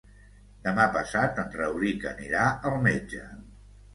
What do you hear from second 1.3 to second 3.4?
en Rauric anirà al metge.